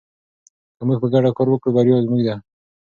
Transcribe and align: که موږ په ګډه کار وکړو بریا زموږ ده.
که 0.75 0.81
موږ 0.87 0.97
په 1.01 1.07
ګډه 1.13 1.29
کار 1.37 1.47
وکړو 1.49 1.73
بریا 1.75 1.97
زموږ 2.05 2.21
ده. 2.27 2.35